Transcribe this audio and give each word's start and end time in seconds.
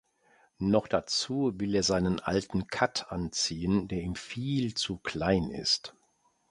Noch 0.57 0.87
dazu 0.87 1.51
will 1.59 1.75
er 1.75 1.83
seinen 1.83 2.19
alten 2.19 2.65
Cut 2.65 3.11
anziehen, 3.11 3.87
der 3.87 4.01
ihm 4.01 4.15
viel 4.15 4.73
zu 4.73 4.97
klein 4.97 5.51
ist. 5.51 5.93